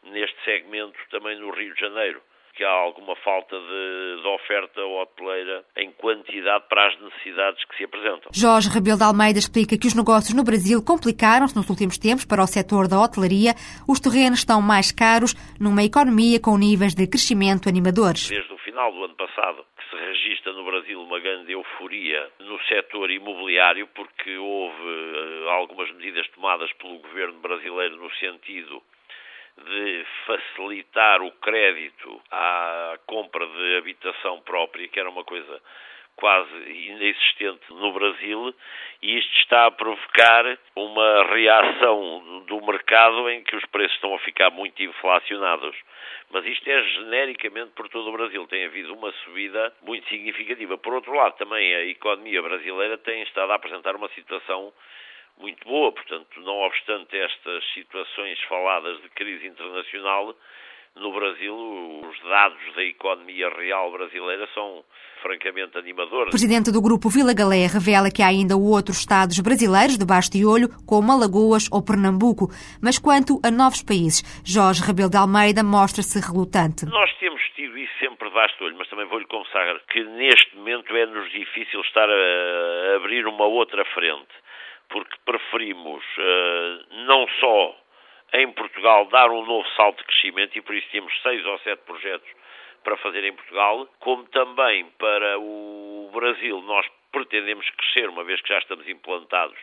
neste 0.03 0.43
segmento 0.43 0.97
também 1.11 1.37
no 1.37 1.51
Rio 1.51 1.73
de 1.73 1.79
Janeiro 1.79 2.21
que 2.55 2.63
há 2.63 2.71
alguma 2.71 3.15
falta 3.17 3.55
de, 3.55 4.21
de, 4.21 4.27
oferta 4.27 4.81
hoteleira 4.81 5.63
em 5.77 5.91
quantidade 5.93 6.65
para 6.67 6.87
as 6.87 6.99
necessidades 6.99 7.63
que 7.65 7.77
se 7.77 7.83
apresentam. 7.85 8.31
Jorge 8.33 8.69
Rebelo 8.69 8.97
de 8.97 9.03
Almeida 9.03 9.39
explica 9.39 9.77
que 9.77 9.87
os 9.87 9.95
negócios 9.95 10.33
no 10.33 10.43
Brasil 10.43 10.83
complicaram-se 10.83 11.55
nos 11.55 11.69
últimos 11.69 11.97
tempos 11.97 12.25
para 12.25 12.43
o 12.43 12.47
setor 12.47 12.87
da 12.87 12.99
hotelaria. 12.99 13.53
Os 13.87 13.99
terrenos 13.99 14.39
estão 14.39 14.61
mais 14.61 14.91
caros 14.91 15.33
numa 15.59 15.83
economia 15.83 16.39
com 16.39 16.57
níveis 16.57 16.93
de 16.93 17.07
crescimento 17.07 17.69
animadores. 17.69 18.29
Desde 18.29 18.53
o 18.53 18.57
final 18.57 18.91
do 18.91 19.05
ano 19.05 19.15
passado 19.15 19.65
que 19.77 19.89
se 19.89 19.95
registra 19.95 20.53
no 20.53 20.63
Brasil 20.65 21.01
uma 21.01 21.19
grande 21.19 21.51
euforia 21.53 22.29
no 22.39 22.59
setor 22.63 23.09
imobiliário 23.09 23.87
porque 23.95 24.37
houve 24.37 24.83
uh, 24.83 25.49
algumas 25.49 25.89
medidas 25.91 26.27
tomadas 26.29 26.71
pelo 26.73 26.99
governo 26.99 27.39
brasileiro 27.39 27.97
no 27.97 28.11
sentido 28.15 28.81
de 29.65 30.05
facilitar 30.25 31.21
o 31.21 31.31
crédito 31.33 32.21
à 32.31 32.97
compra 33.05 33.45
de 33.45 33.77
habitação 33.77 34.41
própria, 34.41 34.87
que 34.87 34.99
era 34.99 35.09
uma 35.09 35.23
coisa 35.23 35.61
quase 36.19 36.53
inexistente 36.53 37.63
no 37.69 37.93
Brasil, 37.93 38.53
e 39.01 39.17
isto 39.19 39.39
está 39.39 39.67
a 39.67 39.71
provocar 39.71 40.57
uma 40.75 41.23
reação 41.23 42.43
do 42.45 42.59
mercado 42.65 43.29
em 43.29 43.41
que 43.41 43.55
os 43.55 43.65
preços 43.67 43.95
estão 43.95 44.13
a 44.13 44.19
ficar 44.19 44.49
muito 44.49 44.83
inflacionados. 44.83 45.77
Mas 46.29 46.45
isto 46.45 46.69
é 46.69 46.83
genericamente 46.83 47.71
por 47.71 47.87
todo 47.87 48.09
o 48.09 48.11
Brasil. 48.11 48.45
Tem 48.47 48.65
havido 48.65 48.93
uma 48.93 49.11
subida 49.23 49.73
muito 49.81 50.07
significativa. 50.09 50.77
Por 50.77 50.93
outro 50.93 51.13
lado, 51.13 51.37
também 51.37 51.73
a 51.73 51.85
economia 51.85 52.41
brasileira 52.41 52.97
tem 52.97 53.21
estado 53.23 53.51
a 53.51 53.55
apresentar 53.55 53.95
uma 53.95 54.09
situação 54.09 54.73
muito 55.39 55.65
boa. 55.67 55.91
Portanto, 55.91 56.39
não 56.41 56.57
obstante 56.59 57.17
estas 57.17 57.63
situações 57.73 58.39
faladas 58.47 59.01
de 59.01 59.09
crise 59.09 59.47
internacional, 59.47 60.35
no 60.95 61.13
Brasil 61.13 61.55
os 61.55 62.19
dados 62.23 62.75
da 62.75 62.83
economia 62.83 63.49
real 63.49 63.91
brasileira 63.91 64.47
são 64.53 64.83
francamente 65.21 65.77
animadores. 65.77 66.27
O 66.27 66.31
presidente 66.31 66.71
do 66.71 66.81
grupo 66.81 67.09
Vila 67.09 67.33
Galé 67.33 67.67
revela 67.67 68.11
que 68.11 68.21
há 68.21 68.27
ainda 68.27 68.57
outros 68.57 68.99
estados 68.99 69.39
brasileiros 69.39 69.97
debaixo 69.97 70.31
de 70.31 70.45
olho, 70.45 70.69
como 70.85 71.11
Alagoas 71.11 71.67
ou 71.71 71.83
Pernambuco. 71.83 72.47
Mas 72.81 72.97
quanto 72.97 73.39
a 73.43 73.51
novos 73.51 73.83
países, 73.83 74.23
Jorge 74.45 74.83
Rebelo 74.83 75.09
de 75.09 75.17
Almeida 75.17 75.63
mostra-se 75.63 76.19
relutante. 76.19 76.85
Nós 76.85 77.11
temos 77.19 77.41
tido 77.55 77.77
isso 77.77 77.93
sempre 77.99 78.27
debaixo 78.27 78.57
de 78.57 78.63
olho, 78.63 78.77
mas 78.77 78.89
também 78.89 79.05
vou-lhe 79.07 79.27
confessar 79.27 79.79
que 79.91 80.03
neste 80.03 80.55
momento 80.55 80.95
é-nos 80.95 81.31
difícil 81.31 81.81
estar 81.81 82.09
a 82.09 82.95
abrir 82.95 83.25
uma 83.27 83.45
outra 83.45 83.85
frente 83.93 84.33
porque 84.89 85.15
preferimos 85.25 86.03
uh, 86.17 86.95
não 87.05 87.27
só 87.39 87.75
em 88.33 88.51
Portugal 88.51 89.05
dar 89.05 89.29
um 89.29 89.45
novo 89.45 89.67
salto 89.75 89.99
de 89.99 90.05
crescimento 90.05 90.57
e 90.57 90.61
por 90.61 90.75
isso 90.75 90.87
temos 90.91 91.13
seis 91.21 91.45
ou 91.45 91.57
sete 91.59 91.81
projetos 91.83 92.29
para 92.83 92.97
fazer 92.97 93.23
em 93.23 93.33
Portugal, 93.33 93.87
como 93.99 94.23
também 94.25 94.85
para 94.97 95.39
o 95.39 96.09
Brasil 96.13 96.61
nós 96.61 96.85
pretendemos 97.11 97.67
crescer, 97.71 98.09
uma 98.09 98.23
vez 98.23 98.39
que 98.41 98.49
já 98.49 98.59
estamos 98.59 98.87
implantados 98.87 99.57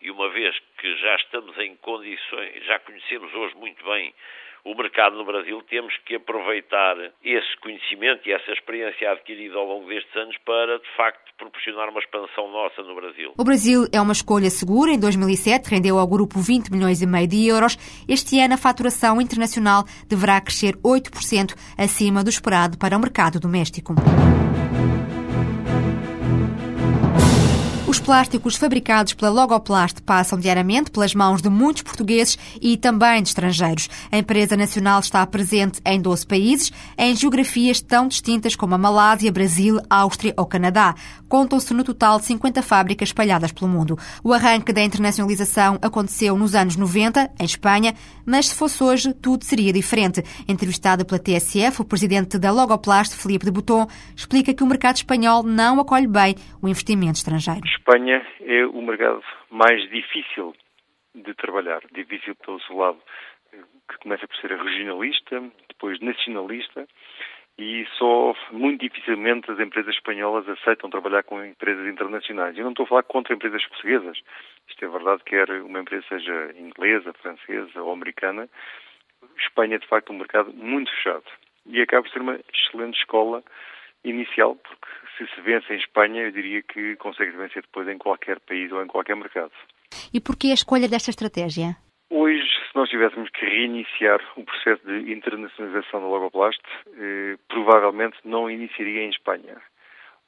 e 0.00 0.10
uma 0.10 0.28
vez 0.28 0.56
que 0.78 0.96
já 0.96 1.16
estamos 1.16 1.56
em 1.58 1.76
condições, 1.76 2.64
já 2.64 2.78
conhecemos 2.80 3.32
hoje 3.34 3.54
muito 3.56 3.84
bem 3.84 4.14
o 4.64 4.74
mercado 4.76 5.16
no 5.16 5.24
Brasil, 5.24 5.60
temos 5.68 5.92
que 6.06 6.14
aproveitar 6.14 6.96
esse 7.22 7.56
conhecimento 7.60 8.28
e 8.28 8.32
essa 8.32 8.52
experiência 8.52 9.10
adquirida 9.10 9.56
ao 9.56 9.66
longo 9.66 9.88
destes 9.88 10.14
anos 10.14 10.36
para, 10.44 10.78
de 10.78 10.96
facto, 10.96 11.32
proporcionar 11.36 11.88
uma 11.88 11.98
expansão 11.98 12.50
nossa 12.50 12.82
no 12.82 12.94
Brasil. 12.94 13.32
O 13.36 13.44
Brasil 13.44 13.86
é 13.92 14.00
uma 14.00 14.12
escolha 14.12 14.50
segura. 14.50 14.92
Em 14.92 15.00
2007 15.00 15.68
rendeu 15.68 15.98
ao 15.98 16.06
grupo 16.06 16.38
20 16.38 16.70
milhões 16.70 17.02
e 17.02 17.06
meio 17.06 17.26
de 17.26 17.46
euros. 17.46 17.76
Este 18.08 18.38
ano 18.40 18.54
a 18.54 18.58
faturação 18.58 19.20
internacional 19.20 19.84
deverá 20.08 20.40
crescer 20.40 20.74
8% 20.76 21.54
acima 21.76 22.22
do 22.22 22.30
esperado 22.30 22.78
para 22.78 22.96
o 22.96 23.00
mercado 23.00 23.40
doméstico. 23.40 23.94
Plásticos 28.02 28.56
fabricados 28.56 29.14
pela 29.14 29.30
Logoplast 29.30 30.02
passam 30.02 30.38
diariamente 30.38 30.90
pelas 30.90 31.14
mãos 31.14 31.40
de 31.40 31.48
muitos 31.48 31.82
portugueses 31.82 32.36
e 32.60 32.76
também 32.76 33.22
de 33.22 33.28
estrangeiros. 33.28 33.88
A 34.10 34.18
empresa 34.18 34.56
nacional 34.56 34.98
está 34.98 35.24
presente 35.24 35.80
em 35.84 36.00
12 36.00 36.26
países, 36.26 36.72
em 36.98 37.14
geografias 37.14 37.80
tão 37.80 38.08
distintas 38.08 38.56
como 38.56 38.74
a 38.74 38.78
Malásia, 38.78 39.30
Brasil, 39.30 39.78
Áustria 39.88 40.34
ou 40.36 40.46
Canadá. 40.46 40.94
Contam-se 41.28 41.72
no 41.72 41.84
total 41.84 42.18
50 42.18 42.60
fábricas 42.62 43.10
espalhadas 43.10 43.52
pelo 43.52 43.70
mundo. 43.70 43.98
O 44.22 44.32
arranque 44.32 44.72
da 44.72 44.82
internacionalização 44.82 45.78
aconteceu 45.80 46.36
nos 46.36 46.54
anos 46.54 46.76
90, 46.76 47.30
em 47.38 47.44
Espanha, 47.44 47.94
mas 48.26 48.48
se 48.48 48.54
fosse 48.54 48.82
hoje, 48.82 49.14
tudo 49.14 49.44
seria 49.44 49.72
diferente. 49.72 50.24
Entrevistado 50.48 51.04
pela 51.04 51.20
TSF, 51.20 51.82
o 51.82 51.84
presidente 51.84 52.38
da 52.38 52.50
Logoplast, 52.50 53.14
Filipe 53.14 53.44
de 53.44 53.52
Botton, 53.52 53.86
explica 54.16 54.52
que 54.52 54.64
o 54.64 54.66
mercado 54.66 54.96
espanhol 54.96 55.42
não 55.42 55.78
acolhe 55.80 56.06
bem 56.06 56.34
o 56.60 56.68
investimento 56.68 57.18
estrangeiro. 57.18 57.62
Espanha 57.92 58.26
é 58.40 58.64
o 58.64 58.80
mercado 58.80 59.22
mais 59.50 59.82
difícil 59.90 60.54
de 61.14 61.34
trabalhar, 61.34 61.82
difícil 61.92 62.34
pelo 62.36 62.58
seu 62.62 62.74
lado, 62.74 62.98
que 63.86 63.98
começa 63.98 64.26
por 64.26 64.34
ser 64.38 64.50
regionalista, 64.50 65.42
depois 65.68 66.00
nacionalista, 66.00 66.88
e 67.58 67.86
só 67.98 68.34
muito 68.50 68.80
dificilmente 68.80 69.50
as 69.50 69.60
empresas 69.60 69.94
espanholas 69.94 70.48
aceitam 70.48 70.88
trabalhar 70.88 71.22
com 71.24 71.44
empresas 71.44 71.86
internacionais. 71.86 72.56
Eu 72.56 72.64
não 72.64 72.70
estou 72.70 72.84
a 72.84 72.88
falar 72.88 73.02
contra 73.02 73.34
empresas 73.34 73.62
portuguesas. 73.66 74.18
Isto 74.70 74.84
é 74.86 74.88
verdade, 74.88 75.22
quer 75.24 75.50
uma 75.60 75.80
empresa 75.80 76.06
seja 76.08 76.50
inglesa, 76.56 77.12
francesa 77.12 77.82
ou 77.82 77.92
americana, 77.92 78.48
Espanha 79.36 79.76
é 79.76 79.78
de 79.78 79.86
facto 79.86 80.14
um 80.14 80.18
mercado 80.18 80.50
muito 80.54 80.90
fechado. 80.92 81.26
E 81.66 81.82
acaba 81.82 82.04
por 82.04 82.10
ser 82.10 82.22
uma 82.22 82.40
excelente 82.54 82.98
escola 82.98 83.44
inicial, 84.02 84.56
porque 84.56 84.86
se 85.26 85.34
se 85.34 85.40
vence 85.40 85.72
em 85.72 85.78
Espanha, 85.78 86.22
eu 86.22 86.30
diria 86.30 86.62
que 86.62 86.96
consegue 86.96 87.36
vencer 87.36 87.62
depois 87.62 87.88
em 87.88 87.98
qualquer 87.98 88.40
país 88.40 88.70
ou 88.72 88.82
em 88.82 88.86
qualquer 88.86 89.16
mercado. 89.16 89.52
E 90.12 90.20
porquê 90.20 90.48
a 90.48 90.54
escolha 90.54 90.88
desta 90.88 91.10
estratégia? 91.10 91.76
Hoje, 92.10 92.46
se 92.46 92.76
nós 92.76 92.88
tivéssemos 92.90 93.30
que 93.30 93.44
reiniciar 93.44 94.20
o 94.36 94.44
processo 94.44 94.86
de 94.86 95.12
internacionalização 95.12 96.00
da 96.00 96.06
Logoplast, 96.06 96.60
eh, 96.98 97.36
provavelmente 97.48 98.18
não 98.24 98.50
iniciaria 98.50 99.02
em 99.02 99.10
Espanha. 99.10 99.62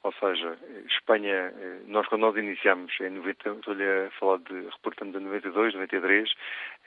Ou 0.01 0.13
seja, 0.13 0.57
Espanha, 0.87 1.53
eh, 1.55 1.79
nós 1.87 2.07
quando 2.07 2.21
nós 2.21 2.35
iniciamos 2.37 2.91
em 3.01 3.09
90, 3.09 3.49
estou-lhe 3.49 3.83
a 3.83 4.11
falar 4.19 4.37
de, 4.37 4.67
reportando 4.69 5.17
de 5.17 5.25
92, 5.25 5.73
93, 5.73 6.31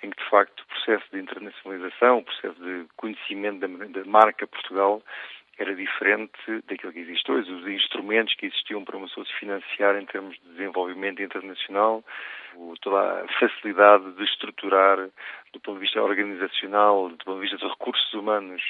em 0.02 0.10
que 0.10 0.22
de 0.22 0.30
facto 0.30 0.60
o 0.60 0.66
processo 0.66 1.04
de 1.12 1.20
internacionalização, 1.20 2.18
o 2.18 2.24
processo 2.24 2.60
de 2.60 2.86
conhecimento 2.96 3.60
da, 3.60 3.86
da 3.86 4.04
marca 4.04 4.46
Portugal 4.46 5.02
era 5.58 5.74
diferente 5.74 6.62
daquilo 6.68 6.92
que 6.92 7.00
existe 7.00 7.30
hoje. 7.30 7.50
Os 7.52 7.66
instrumentos 7.66 8.34
que 8.34 8.46
existiam 8.46 8.84
para 8.84 8.96
uma 8.96 9.06
pessoa 9.06 9.26
se 9.26 9.34
financiar 9.34 9.96
em 9.96 10.06
termos 10.06 10.36
de 10.38 10.48
desenvolvimento 10.52 11.22
internacional, 11.22 12.04
toda 12.80 13.24
a 13.24 13.28
facilidade 13.38 14.12
de 14.12 14.24
estruturar, 14.24 14.98
do 15.52 15.60
ponto 15.60 15.74
de 15.74 15.80
vista 15.80 16.02
organizacional, 16.02 17.08
do 17.08 17.24
ponto 17.24 17.34
de 17.34 17.40
vista 17.42 17.56
de 17.56 17.68
recursos 17.68 18.12
humanos, 18.14 18.62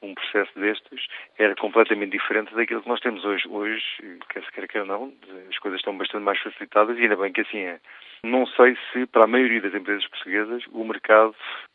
um 0.00 0.14
processo 0.14 0.52
destes 0.58 1.06
era 1.38 1.54
completamente 1.56 2.12
diferente 2.12 2.54
daquilo 2.54 2.82
que 2.82 2.88
nós 2.88 3.00
temos 3.00 3.24
hoje. 3.24 3.48
Hoje, 3.48 3.84
quer 4.28 4.44
se 4.44 4.52
quer 4.52 4.68
quer 4.68 4.84
não, 4.84 5.12
as 5.48 5.58
coisas 5.58 5.80
estão 5.80 5.96
bastante 5.96 6.22
mais 6.22 6.38
facilitadas 6.40 6.96
e 6.98 7.02
ainda 7.02 7.16
bem 7.16 7.32
que 7.32 7.40
assim 7.40 7.58
é. 7.58 7.80
Não 8.22 8.46
sei 8.46 8.76
se 8.92 9.06
para 9.06 9.24
a 9.24 9.28
maioria 9.28 9.60
das 9.60 9.74
empresas 9.74 10.06
portuguesas 10.06 10.64
o 10.70 10.84
mercado 10.84 11.34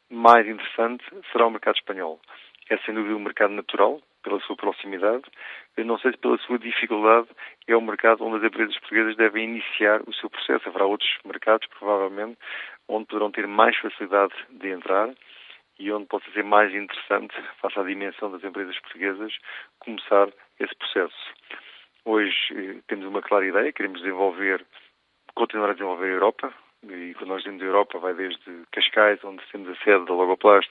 mais 0.10 0.48
interessante 0.48 1.04
será 1.32 1.48
o 1.48 1.52
mercado 1.52 1.76
espanhol. 1.76 2.20
É 2.70 2.78
sem 2.78 2.94
dúvida 2.94 3.16
um 3.16 3.20
mercado 3.20 3.54
natural, 3.54 4.02
pela 4.24 4.40
sua 4.42 4.56
proximidade. 4.56 5.24
Não 5.78 5.98
sei 6.00 6.12
se 6.12 6.18
pela 6.18 6.38
sua 6.40 6.58
dificuldade 6.58 7.28
é 7.68 7.76
o 7.76 7.82
mercado 7.82 8.24
onde 8.24 8.38
as 8.38 8.44
empresas 8.44 8.78
portuguesas 8.80 9.16
devem 9.16 9.44
iniciar 9.44 10.02
o 10.08 10.14
seu 10.14 10.30
processo. 10.30 10.68
Haverá 10.68 10.86
outros 10.86 11.10
mercados, 11.26 11.68
provavelmente, 11.68 12.38
onde 12.88 13.06
poderão 13.06 13.32
ter 13.32 13.48
mais 13.48 13.78
facilidade 13.78 14.34
de 14.50 14.70
entrar 14.70 15.14
e 15.80 15.92
onde 15.92 16.06
possa 16.06 16.30
ser 16.32 16.44
mais 16.44 16.74
interessante, 16.74 17.36
face 17.62 17.80
à 17.80 17.84
dimensão 17.84 18.32
das 18.32 18.44
empresas 18.44 18.78
portuguesas, 18.80 19.36
começar 19.80 20.30
esse 20.60 20.76
processo. 20.76 21.34
Hoje 22.06 22.36
eh, 22.52 22.82
temos 22.88 23.06
uma 23.06 23.22
clara 23.22 23.46
ideia, 23.46 23.72
queremos 23.74 24.02
desenvolver, 24.02 24.66
continuar 25.34 25.72
a 25.72 25.74
desenvolver 25.74 26.06
a 26.06 26.14
Europa, 26.14 26.54
e 26.90 27.14
quando 27.14 27.30
nós 27.30 27.44
dizemos 27.44 27.62
Europa 27.62 27.98
vai 28.00 28.14
desde 28.14 28.64
Cascais, 28.72 29.24
onde 29.24 29.42
temos 29.52 29.70
a 29.70 29.76
sede 29.84 30.06
da 30.06 30.14
Logoplast, 30.14 30.70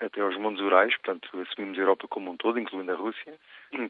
até 0.00 0.20
aos 0.20 0.36
Montes 0.36 0.62
Urais, 0.62 0.96
portanto 0.96 1.28
assumimos 1.40 1.78
a 1.78 1.82
Europa 1.82 2.08
como 2.08 2.30
um 2.30 2.36
todo, 2.36 2.58
incluindo 2.58 2.92
a 2.92 2.96
Rússia. 2.96 3.34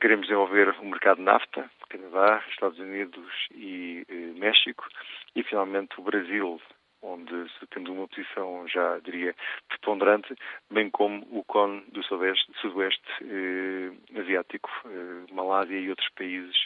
Queremos 0.00 0.26
desenvolver 0.26 0.74
o 0.80 0.84
mercado 0.84 1.22
NAFTA, 1.22 1.70
Canadá, 1.88 2.42
Estados 2.50 2.78
Unidos 2.78 3.48
e 3.54 4.04
eh, 4.08 4.38
México, 4.38 4.86
e 5.34 5.42
finalmente 5.42 5.98
o 5.98 6.02
Brasil, 6.02 6.60
onde 7.02 7.32
temos 7.70 7.90
uma 7.90 8.06
posição, 8.08 8.66
já 8.68 8.98
diria, 9.00 9.34
preponderante, 9.68 10.34
bem 10.70 10.90
como 10.90 11.26
o 11.30 11.42
cone 11.44 11.82
do 11.92 12.02
sudoeste, 12.04 12.46
sudoeste 12.60 13.02
eh, 13.22 14.20
asiático, 14.20 14.70
eh, 14.86 15.32
Malásia 15.32 15.78
e 15.78 15.88
outros 15.88 16.08
países 16.10 16.56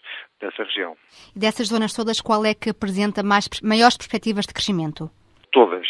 dessa 0.41 0.64
região. 0.64 0.97
E 1.35 1.38
dessas 1.38 1.69
zonas 1.69 1.95
todas, 1.95 2.21
qual 2.21 2.45
é 2.45 2.55
que 2.55 2.71
apresenta 2.71 3.23
mais, 3.23 3.49
maiores 3.62 3.97
perspectivas 3.97 4.47
de 4.47 4.55
crescimento? 4.55 5.11
Todas. 5.53 5.87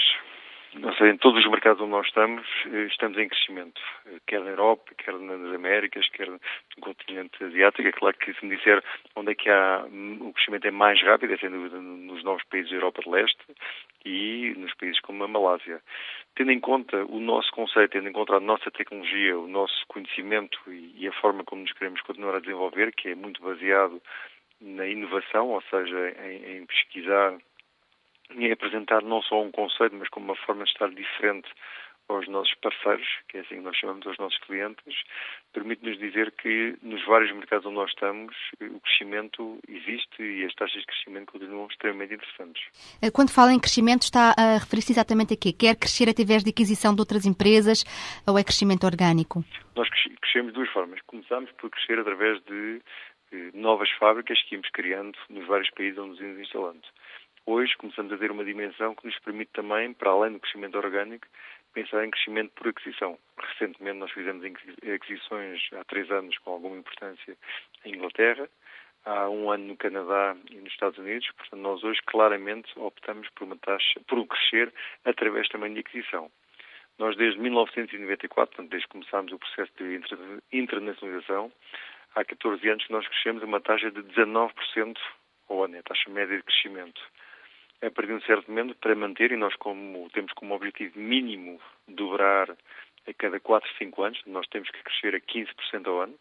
Não 0.77 0.93
sei, 0.95 1.11
em 1.11 1.17
todos 1.17 1.39
os 1.39 1.51
mercados 1.51 1.81
onde 1.81 1.93
nós 1.93 2.07
estamos, 2.07 2.45
eh, 2.67 2.87
estamos 2.87 3.17
em 3.17 3.29
crescimento. 3.29 3.81
Eh, 4.07 4.19
quer 4.27 4.41
na 4.41 4.51
Europa, 4.51 4.93
quer 4.99 5.15
nas 5.15 5.55
Américas, 5.55 6.09
quer 6.09 6.29
no 6.29 6.41
continente 6.81 7.43
asiático. 7.45 7.87
É 7.87 7.93
claro 7.93 8.17
que 8.19 8.35
se 8.35 8.45
me 8.45 8.57
disser 8.57 8.83
onde 9.15 9.33
é 9.33 9.35
que 9.37 9.49
há 9.49 9.87
o 10.21 10.33
crescimento 10.33 10.67
é 10.67 10.73
mais 10.73 11.01
rápido, 11.03 11.33
é 11.33 11.39
sem 11.39 11.51
dúvida 11.51 11.81
nos 11.81 12.25
novos 12.25 12.43
países 12.45 12.71
da 12.71 12.77
Europa 12.77 13.03
de 13.03 13.11
Leste 13.11 13.39
e 14.05 14.55
nos 14.57 14.75
países 14.75 15.01
como 15.01 15.25
a 15.25 15.29
Malásia. 15.29 15.81
Tendo 16.35 16.51
em 16.51 16.61
conta 16.61 17.05
o 17.07 17.21
nosso 17.21 17.51
conceito, 17.53 17.93
tendo 17.93 18.09
em 18.09 18.13
conta 18.13 18.37
a 18.37 18.41
nossa 18.41 18.71
tecnologia, 18.71 19.39
o 19.39 19.47
nosso 19.47 19.87
conhecimento 19.87 20.59
e 20.69 21.07
a 21.07 21.13
forma 21.13 21.45
como 21.45 21.63
nos 21.63 21.73
queremos 21.73 22.01
continuar 22.03 22.37
a 22.37 22.41
desenvolver, 22.41 22.93
que 22.93 23.11
é 23.11 23.15
muito 23.15 23.41
baseado 23.41 24.03
na 24.61 24.87
inovação, 24.87 25.49
ou 25.49 25.63
seja, 25.63 26.11
em, 26.27 26.59
em 26.59 26.67
pesquisar 26.67 27.39
e 28.37 28.51
apresentar 28.51 29.03
não 29.03 29.23
só 29.23 29.43
um 29.43 29.51
conceito, 29.51 29.95
mas 29.95 30.09
como 30.09 30.27
uma 30.27 30.37
forma 30.37 30.65
de 30.65 30.71
estar 30.71 30.91
diferente 30.91 31.49
aos 32.09 32.29
nossos 32.29 32.55
parceiros, 32.57 33.07
que 33.29 33.39
é 33.39 33.41
assim 33.41 33.57
que 33.57 33.61
nós 33.61 33.77
chamamos 33.77 34.07
aos 34.07 34.19
nossos 34.19 34.39
clientes, 34.41 34.95
permite-nos 35.53 35.99
dizer 35.99 36.33
que 36.33 36.77
nos 36.83 37.05
vários 37.07 37.33
mercados 37.33 37.67
onde 37.67 37.77
nós 37.77 37.91
estamos, 37.91 38.35
o 38.61 38.81
crescimento 38.81 39.59
existe 39.69 40.23
e 40.23 40.45
as 40.45 40.55
taxas 40.55 40.81
de 40.81 40.87
crescimento 40.87 41.33
continuam 41.33 41.67
extremamente 41.67 42.15
interessantes. 42.15 42.63
Eh, 43.01 43.11
quando 43.11 43.31
fala 43.31 43.53
em 43.53 43.59
crescimento, 43.59 44.03
está 44.03 44.35
a 44.37 44.59
referir-se 44.59 44.93
exatamente 44.93 45.35
a 45.35 45.37
quê? 45.37 45.53
Quer 45.53 45.77
crescer 45.77 46.09
através 46.09 46.45
de 46.45 46.51
aquisição 46.51 46.95
de 46.95 47.01
outras 47.01 47.25
empresas 47.25 47.85
ou 48.27 48.39
é 48.39 48.45
crescimento 48.45 48.85
orgânico? 48.85 49.45
Nós 49.75 49.89
crescemos 49.89 50.53
de 50.53 50.59
duas 50.59 50.71
formas. 50.71 51.01
Começamos 51.07 51.51
por 51.53 51.71
crescer 51.71 51.99
através 51.99 52.43
de 52.45 52.83
eh, 53.33 53.51
novas 53.55 53.91
fábricas 53.93 54.41
que 54.43 54.55
íamos 54.55 54.69
criando 54.71 55.17
nos 55.31 55.47
vários 55.47 55.71
países 55.71 55.99
onde 55.99 56.11
nos 56.11 56.21
íamos 56.21 56.41
instalando. 56.41 56.83
Hoje 57.47 57.77
começamos 57.77 58.11
a 58.11 58.17
ter 58.17 58.31
uma 58.31 58.45
dimensão 58.45 58.95
que 58.95 59.07
nos 59.07 59.19
permite 59.19 59.51
também, 59.53 59.93
para 59.93 60.11
além 60.11 60.33
do 60.33 60.41
crescimento 60.41 60.79
orgânico, 60.79 61.27
pensar 61.75 62.04
em 62.04 62.11
crescimento 62.11 62.52
por 62.54 62.69
aquisição. 62.69 63.19
Recentemente 63.37 63.99
nós 63.99 64.11
fizemos 64.12 64.45
aquisições 64.95 65.61
há 65.73 65.85
três 65.85 66.11
anos 66.11 66.38
com 66.38 66.52
alguma 66.52 66.76
importância 66.76 67.37
em 67.85 67.95
Inglaterra, 67.95 68.49
há 69.04 69.28
um 69.28 69.50
ano 69.50 69.66
no 69.66 69.76
Canadá 69.76 70.37
e 70.50 70.57
nos 70.57 70.73
Estados 70.73 70.99
Unidos, 70.99 71.28
portanto 71.37 71.61
nós 71.61 71.85
hoje 71.85 72.00
claramente 72.07 72.71
optamos 72.76 73.28
por 73.31 73.45
uma 73.45 73.57
taxa, 73.57 74.00
por 74.07 74.25
crescer 74.26 74.73
através 75.04 75.49
também 75.49 75.75
de 75.75 75.81
aquisição. 75.81 76.31
Nós 76.99 77.16
desde 77.16 77.40
1994, 77.40 78.54
portanto 78.54 78.71
desde 78.71 78.87
que 78.87 78.93
começámos 78.93 79.33
o 79.33 79.38
processo 79.38 79.73
de 79.76 80.00
internacionalização, 80.52 81.52
há 82.14 82.25
14 82.25 82.69
anos 82.69 82.87
que 82.87 82.93
nós 82.93 83.07
crescemos 83.09 83.43
a 83.43 83.47
uma 83.47 83.61
taxa 83.61 83.90
de 83.90 84.00
19% 84.00 84.97
ao 85.49 85.64
ano, 85.64 85.76
é 85.76 85.81
a 85.81 85.83
taxa 85.83 86.09
média 86.09 86.37
de 86.37 86.43
crescimento 86.45 87.02
a 87.85 87.91
partir 87.91 88.09
de 88.09 88.14
um 88.14 88.21
certo 88.23 88.49
momento 88.49 88.75
para 88.76 88.95
manter, 88.95 89.33
e 89.33 89.37
nós 89.37 89.55
como 89.57 90.09
temos 90.11 90.33
como 90.33 90.55
objetivo 90.55 90.99
mínimo 90.99 91.61
dobrar 91.87 92.50
a 92.50 93.14
cada 93.19 93.38
4, 93.38 93.71
5 93.79 94.03
anos, 94.03 94.23
nós 94.26 94.47
temos 94.49 94.71
que 94.71 94.83
crescer 94.83 95.14
a 95.14 95.21
15% 95.21 95.87
ao 95.87 96.00
ano, 96.00 96.14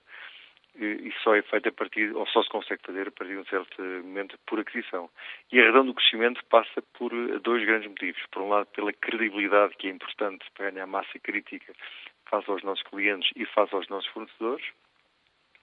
e 0.75 1.13
só 1.23 1.35
é 1.35 1.41
feito 1.43 1.69
a 1.69 1.71
partir, 1.71 2.15
ou 2.15 2.25
só 2.27 2.41
se 2.41 2.49
consegue 2.49 2.81
fazer 2.83 3.07
a 3.07 3.11
partir 3.11 3.33
de 3.33 3.39
um 3.39 3.45
certo 3.45 3.81
momento 3.81 4.39
por 4.47 4.59
aquisição. 4.59 5.07
E 5.51 5.59
a 5.61 5.65
razão 5.67 5.85
do 5.85 5.93
crescimento 5.93 6.43
passa 6.45 6.81
por 6.97 7.11
dois 7.41 7.63
grandes 7.63 7.87
motivos. 7.87 8.21
Por 8.31 8.41
um 8.41 8.49
lado, 8.49 8.65
pela 8.67 8.91
credibilidade 8.91 9.75
que 9.75 9.87
é 9.87 9.91
importante 9.91 10.43
para 10.55 10.71
ganhar 10.71 10.87
massa 10.87 11.19
crítica 11.19 11.73
face 12.25 12.49
aos 12.49 12.63
nossos 12.63 12.83
clientes 12.87 13.29
e 13.35 13.45
face 13.45 13.75
aos 13.75 13.87
nossos 13.87 14.09
fornecedores, 14.11 14.65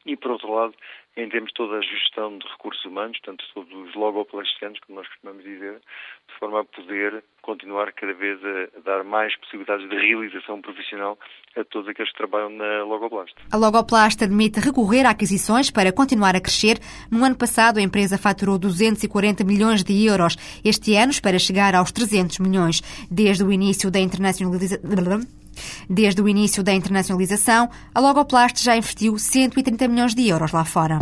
e, 0.07 0.16
por 0.16 0.33
outro 0.33 0.52
lado, 0.52 0.75
em 1.16 1.28
termos 1.28 1.49
de 1.49 1.54
toda 1.54 1.76
a 1.76 1.83
gestão 1.83 2.38
de 2.38 2.47
recursos 2.47 2.85
humanos, 2.85 3.19
tanto 3.25 3.45
todos 3.52 3.73
os 3.73 3.95
logoplasticanos, 3.95 4.78
como 4.80 4.99
nós 4.99 5.09
costumamos 5.09 5.42
dizer, 5.42 5.75
de 5.75 6.38
forma 6.38 6.61
a 6.61 6.64
poder 6.64 7.23
continuar 7.42 7.92
cada 7.92 8.14
vez 8.14 8.38
a 8.45 8.80
dar 8.80 9.02
mais 9.04 9.37
possibilidades 9.37 9.88
de 9.88 9.97
realização 9.97 10.61
profissional 10.61 11.19
a 11.57 11.64
todos 11.64 11.88
aqueles 11.88 12.11
que 12.12 12.19
trabalham 12.19 12.50
na 12.50 12.85
Logoplast. 12.85 13.35
A 13.50 13.57
Logoplast 13.57 14.23
admite 14.23 14.61
recorrer 14.61 15.04
a 15.04 15.11
aquisições 15.11 15.71
para 15.71 15.92
continuar 15.92 16.37
a 16.37 16.40
crescer. 16.40 16.78
No 17.11 17.25
ano 17.25 17.37
passado, 17.37 17.78
a 17.78 17.83
empresa 17.83 18.16
faturou 18.16 18.59
240 18.59 19.45
milhões 19.45 19.83
de 19.83 20.07
euros. 20.07 20.37
Este 20.64 20.95
ano 20.95 21.11
espera 21.11 21.38
chegar 21.38 21.75
aos 21.75 21.90
300 21.92 22.38
milhões. 22.38 22.80
Desde 23.11 23.42
o 23.42 23.52
início 23.52 23.90
da 23.90 23.99
internacionalização 23.99 25.39
Desde 25.88 26.23
o 26.23 26.29
início 26.29 26.62
da 26.62 26.73
internacionalização, 26.73 27.69
a 27.95 28.00
Logoplast 28.00 28.62
já 28.62 28.76
investiu 28.76 29.19
130 29.19 29.88
milhões 29.88 30.14
de 30.14 30.29
euros 30.29 30.52
lá 30.52 30.64
fora. 30.64 30.99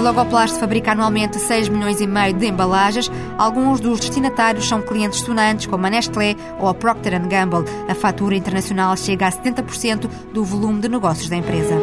A 0.00 0.02
Logoplast 0.02 0.58
fabrica 0.58 0.92
anualmente 0.92 1.38
6 1.38 1.68
milhões 1.68 2.00
e 2.00 2.06
meio 2.06 2.32
de 2.32 2.46
embalagens. 2.46 3.12
Alguns 3.36 3.80
dos 3.80 4.00
destinatários 4.00 4.66
são 4.66 4.80
clientes 4.80 5.20
sonantes, 5.20 5.66
como 5.66 5.86
a 5.86 5.90
Nestlé 5.90 6.36
ou 6.58 6.68
a 6.68 6.74
Procter 6.74 7.20
Gamble. 7.28 7.66
A 7.86 7.94
fatura 7.94 8.34
internacional 8.34 8.96
chega 8.96 9.26
a 9.26 9.30
70% 9.30 10.08
do 10.32 10.42
volume 10.42 10.80
de 10.80 10.88
negócios 10.88 11.28
da 11.28 11.36
empresa. 11.36 11.74